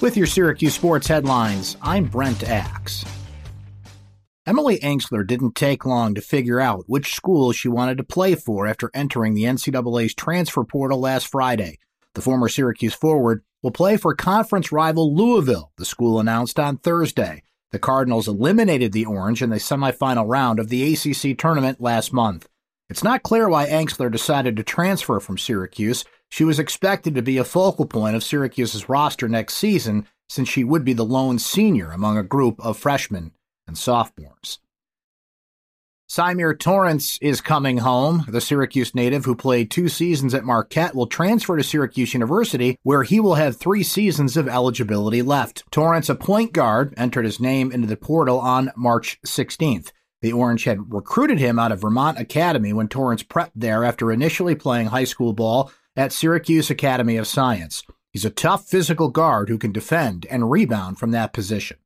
With 0.00 0.16
your 0.16 0.28
Syracuse 0.28 0.74
sports 0.74 1.08
headlines, 1.08 1.76
I'm 1.82 2.04
Brent 2.04 2.44
Axe. 2.44 3.04
Emily 4.46 4.78
Engstler 4.78 5.26
didn't 5.26 5.56
take 5.56 5.84
long 5.84 6.14
to 6.14 6.20
figure 6.20 6.60
out 6.60 6.84
which 6.86 7.16
school 7.16 7.50
she 7.50 7.66
wanted 7.66 7.98
to 7.98 8.04
play 8.04 8.36
for 8.36 8.68
after 8.68 8.92
entering 8.94 9.34
the 9.34 9.42
NCAA's 9.42 10.14
transfer 10.14 10.62
portal 10.62 11.00
last 11.00 11.26
Friday. 11.26 11.80
The 12.14 12.20
former 12.20 12.48
Syracuse 12.48 12.94
forward 12.94 13.42
will 13.60 13.72
play 13.72 13.96
for 13.96 14.14
conference 14.14 14.70
rival 14.70 15.12
Louisville, 15.12 15.72
the 15.78 15.84
school 15.84 16.20
announced 16.20 16.60
on 16.60 16.78
Thursday. 16.78 17.42
The 17.72 17.80
Cardinals 17.80 18.28
eliminated 18.28 18.92
the 18.92 19.04
Orange 19.04 19.42
in 19.42 19.50
the 19.50 19.56
semifinal 19.56 20.28
round 20.28 20.60
of 20.60 20.68
the 20.68 20.92
ACC 20.92 21.36
tournament 21.36 21.80
last 21.80 22.12
month. 22.12 22.48
It's 22.88 23.02
not 23.02 23.24
clear 23.24 23.48
why 23.48 23.66
Engstler 23.66 24.12
decided 24.12 24.56
to 24.56 24.62
transfer 24.62 25.18
from 25.18 25.38
Syracuse. 25.38 26.04
She 26.28 26.44
was 26.44 26.58
expected 26.58 27.14
to 27.14 27.22
be 27.22 27.38
a 27.38 27.44
focal 27.44 27.86
point 27.86 28.16
of 28.16 28.22
Syracuse's 28.22 28.88
roster 28.88 29.28
next 29.28 29.54
season 29.54 30.06
since 30.28 30.48
she 30.48 30.64
would 30.64 30.84
be 30.84 30.92
the 30.92 31.04
lone 31.04 31.38
senior 31.38 31.90
among 31.90 32.18
a 32.18 32.22
group 32.22 32.60
of 32.60 32.76
freshmen 32.76 33.32
and 33.66 33.76
sophomores. 33.76 34.58
Symir 36.10 36.58
Torrence 36.58 37.18
is 37.20 37.42
coming 37.42 37.78
home. 37.78 38.24
The 38.28 38.40
Syracuse 38.40 38.94
native 38.94 39.26
who 39.26 39.34
played 39.34 39.70
two 39.70 39.90
seasons 39.90 40.32
at 40.32 40.44
Marquette 40.44 40.94
will 40.94 41.06
transfer 41.06 41.58
to 41.58 41.62
Syracuse 41.62 42.14
University, 42.14 42.78
where 42.82 43.02
he 43.02 43.20
will 43.20 43.34
have 43.34 43.58
three 43.58 43.82
seasons 43.82 44.34
of 44.38 44.48
eligibility 44.48 45.20
left. 45.20 45.64
Torrence, 45.70 46.08
a 46.08 46.14
point 46.14 46.54
guard, 46.54 46.94
entered 46.96 47.26
his 47.26 47.40
name 47.40 47.70
into 47.70 47.86
the 47.86 47.96
portal 47.96 48.40
on 48.40 48.72
March 48.74 49.20
16th. 49.26 49.92
The 50.22 50.32
Orange 50.32 50.64
had 50.64 50.92
recruited 50.92 51.38
him 51.38 51.58
out 51.58 51.72
of 51.72 51.82
Vermont 51.82 52.18
Academy 52.18 52.72
when 52.72 52.88
Torrence 52.88 53.22
prepped 53.22 53.52
there 53.54 53.84
after 53.84 54.10
initially 54.10 54.54
playing 54.54 54.86
high 54.86 55.04
school 55.04 55.34
ball 55.34 55.70
at 55.98 56.12
Syracuse 56.12 56.70
Academy 56.70 57.16
of 57.16 57.26
Science. 57.26 57.82
He's 58.12 58.24
a 58.24 58.30
tough 58.30 58.68
physical 58.68 59.08
guard 59.08 59.48
who 59.48 59.58
can 59.58 59.72
defend 59.72 60.26
and 60.30 60.48
rebound 60.48 60.98
from 60.98 61.10
that 61.10 61.32
position. 61.32 61.76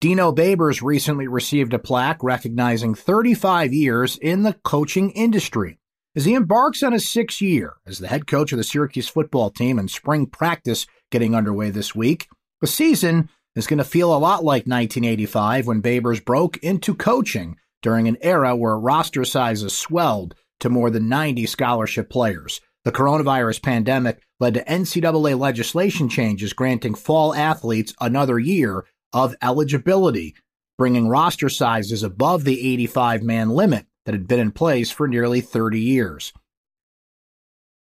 Dino 0.00 0.30
Babers 0.32 0.80
recently 0.80 1.26
received 1.26 1.74
a 1.74 1.78
plaque 1.80 2.22
recognizing 2.22 2.94
35 2.94 3.72
years 3.72 4.16
in 4.16 4.44
the 4.44 4.54
coaching 4.62 5.10
industry. 5.10 5.80
As 6.14 6.24
he 6.24 6.34
embarks 6.34 6.84
on 6.84 6.92
his 6.92 7.10
sixth 7.10 7.42
year 7.42 7.74
as 7.84 7.98
the 7.98 8.06
head 8.06 8.28
coach 8.28 8.52
of 8.52 8.58
the 8.58 8.64
Syracuse 8.64 9.08
football 9.08 9.50
team 9.50 9.76
and 9.76 9.90
spring 9.90 10.26
practice 10.26 10.86
getting 11.10 11.34
underway 11.34 11.70
this 11.70 11.96
week, 11.96 12.28
the 12.60 12.68
season 12.68 13.28
is 13.56 13.66
going 13.66 13.78
to 13.78 13.84
feel 13.84 14.14
a 14.14 14.18
lot 14.18 14.44
like 14.44 14.66
1985 14.66 15.66
when 15.66 15.82
Babers 15.82 16.24
broke 16.24 16.58
into 16.58 16.94
coaching 16.94 17.56
during 17.82 18.06
an 18.06 18.18
era 18.20 18.54
where 18.54 18.78
roster 18.78 19.24
sizes 19.24 19.76
swelled 19.76 20.36
to 20.60 20.68
more 20.68 20.90
than 20.90 21.08
90 21.08 21.46
scholarship 21.46 22.08
players. 22.08 22.60
The 22.88 22.94
coronavirus 22.94 23.62
pandemic 23.62 24.22
led 24.40 24.54
to 24.54 24.64
NCAA 24.64 25.38
legislation 25.38 26.08
changes 26.08 26.54
granting 26.54 26.94
fall 26.94 27.34
athletes 27.34 27.92
another 28.00 28.38
year 28.38 28.86
of 29.12 29.36
eligibility, 29.42 30.34
bringing 30.78 31.06
roster 31.06 31.50
sizes 31.50 32.02
above 32.02 32.44
the 32.44 32.72
85 32.72 33.22
man 33.22 33.50
limit 33.50 33.84
that 34.06 34.14
had 34.14 34.26
been 34.26 34.40
in 34.40 34.52
place 34.52 34.90
for 34.90 35.06
nearly 35.06 35.42
30 35.42 35.78
years. 35.78 36.32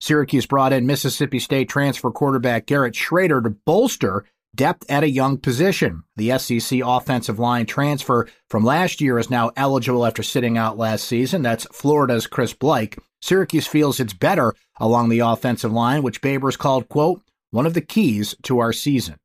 Syracuse 0.00 0.46
brought 0.46 0.72
in 0.72 0.86
Mississippi 0.86 1.40
State 1.40 1.68
transfer 1.68 2.12
quarterback 2.12 2.66
Garrett 2.66 2.94
Shrader 2.94 3.42
to 3.42 3.50
bolster 3.50 4.24
depth 4.56 4.84
at 4.90 5.04
a 5.04 5.10
young 5.10 5.38
position. 5.38 6.02
The 6.16 6.38
SEC 6.38 6.80
offensive 6.84 7.38
line 7.38 7.66
transfer 7.66 8.28
from 8.50 8.64
last 8.64 9.00
year 9.00 9.18
is 9.18 9.30
now 9.30 9.52
eligible 9.56 10.04
after 10.04 10.22
sitting 10.22 10.58
out 10.58 10.78
last 10.78 11.04
season. 11.04 11.42
That's 11.42 11.66
Florida's 11.66 12.26
Chris 12.26 12.54
Bleich. 12.54 12.98
Syracuse 13.20 13.66
feels 13.66 14.00
it's 14.00 14.12
better 14.12 14.54
along 14.78 15.08
the 15.08 15.20
offensive 15.20 15.72
line, 15.72 16.02
which 16.02 16.20
Babers 16.20 16.58
called, 16.58 16.88
quote, 16.88 17.22
one 17.50 17.66
of 17.66 17.74
the 17.74 17.80
keys 17.80 18.34
to 18.42 18.58
our 18.58 18.72
season. 18.72 19.16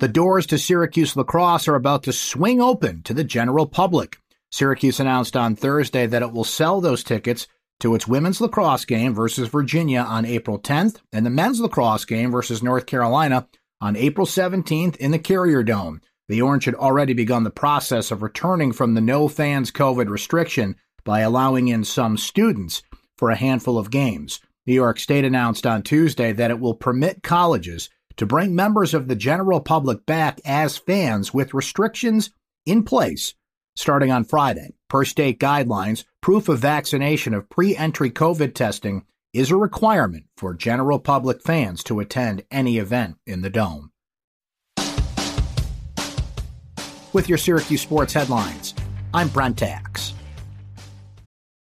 The 0.00 0.08
doors 0.08 0.46
to 0.46 0.58
Syracuse 0.58 1.16
lacrosse 1.16 1.68
are 1.68 1.76
about 1.76 2.02
to 2.02 2.12
swing 2.12 2.60
open 2.60 3.02
to 3.04 3.14
the 3.14 3.24
general 3.24 3.66
public. 3.66 4.18
Syracuse 4.50 5.00
announced 5.00 5.36
on 5.36 5.56
Thursday 5.56 6.06
that 6.06 6.22
it 6.22 6.32
will 6.32 6.44
sell 6.44 6.80
those 6.80 7.04
tickets 7.04 7.46
to 7.80 7.94
its 7.94 8.06
women's 8.06 8.40
lacrosse 8.40 8.84
game 8.84 9.14
versus 9.14 9.48
Virginia 9.48 10.00
on 10.00 10.24
April 10.24 10.58
10th 10.58 11.00
and 11.12 11.24
the 11.24 11.30
men's 11.30 11.60
lacrosse 11.60 12.04
game 12.04 12.30
versus 12.30 12.62
North 12.62 12.86
Carolina 12.86 13.48
on 13.80 13.96
April 13.96 14.26
17th 14.26 14.96
in 14.96 15.10
the 15.10 15.18
Carrier 15.18 15.62
Dome. 15.62 16.00
The 16.28 16.40
Orange 16.40 16.64
had 16.64 16.74
already 16.74 17.12
begun 17.12 17.44
the 17.44 17.50
process 17.50 18.10
of 18.10 18.22
returning 18.22 18.72
from 18.72 18.94
the 18.94 19.00
no 19.00 19.28
fans 19.28 19.70
COVID 19.70 20.08
restriction 20.08 20.76
by 21.04 21.20
allowing 21.20 21.68
in 21.68 21.84
some 21.84 22.16
students 22.16 22.82
for 23.18 23.30
a 23.30 23.36
handful 23.36 23.78
of 23.78 23.90
games. 23.90 24.40
New 24.66 24.74
York 24.74 24.98
State 24.98 25.24
announced 25.24 25.66
on 25.66 25.82
Tuesday 25.82 26.32
that 26.32 26.50
it 26.50 26.60
will 26.60 26.74
permit 26.74 27.22
colleges 27.22 27.90
to 28.16 28.26
bring 28.26 28.54
members 28.54 28.94
of 28.94 29.08
the 29.08 29.16
general 29.16 29.60
public 29.60 30.06
back 30.06 30.40
as 30.44 30.78
fans 30.78 31.34
with 31.34 31.52
restrictions 31.52 32.30
in 32.64 32.82
place 32.82 33.34
starting 33.76 34.10
on 34.10 34.24
Friday. 34.24 34.74
Per 34.88 35.04
state 35.04 35.40
guidelines, 35.40 36.04
proof 36.20 36.48
of 36.48 36.58
vaccination 36.60 37.34
of 37.34 37.50
pre 37.50 37.76
entry 37.76 38.10
COVID 38.10 38.54
testing 38.54 39.04
is 39.34 39.50
a 39.50 39.56
requirement 39.56 40.24
for 40.36 40.54
general 40.54 41.00
public 41.00 41.42
fans 41.42 41.82
to 41.82 41.98
attend 41.98 42.44
any 42.52 42.78
event 42.78 43.16
in 43.26 43.42
the 43.42 43.50
Dome. 43.50 43.90
With 47.12 47.28
your 47.28 47.38
Syracuse 47.38 47.82
sports 47.82 48.12
headlines, 48.12 48.74
I'm 49.12 49.28
Brent 49.28 49.62
Axe. 49.62 50.13